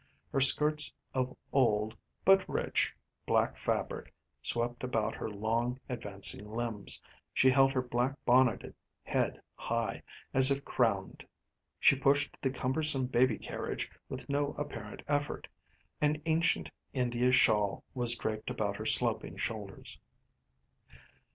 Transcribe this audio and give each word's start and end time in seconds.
Her 0.31 0.41
skirts 0.41 0.91
of 1.13 1.37
old, 1.53 1.95
but 2.25 2.49
rich, 2.49 2.95
black 3.27 3.59
fabric 3.59 4.11
swept 4.41 4.83
about 4.83 5.13
her 5.13 5.29
long, 5.29 5.79
advancing 5.87 6.49
limbs; 6.51 6.99
she 7.35 7.51
held 7.51 7.71
her 7.73 7.83
black 7.83 8.15
bonneted 8.25 8.73
head 9.03 9.39
high, 9.53 10.01
as 10.33 10.49
if 10.49 10.65
crowned. 10.65 11.27
She 11.79 11.95
pushed 11.95 12.35
the 12.41 12.49
cumbersome 12.49 13.05
baby 13.05 13.37
carriage 13.37 13.91
with 14.09 14.27
no 14.27 14.53
apparent 14.57 15.03
effort. 15.07 15.47
An 16.01 16.19
ancient 16.25 16.71
India 16.93 17.31
shawl 17.31 17.83
was 17.93 18.15
draped 18.17 18.49
about 18.49 18.77
her 18.77 18.85
sloping 18.87 19.37
shoulders. 19.37 19.99